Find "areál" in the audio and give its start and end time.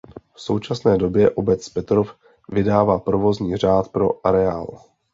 4.27-4.81